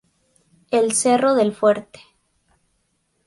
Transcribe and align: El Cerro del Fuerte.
El 0.71 0.93
Cerro 0.93 1.35
del 1.35 1.53
Fuerte. 1.53 1.99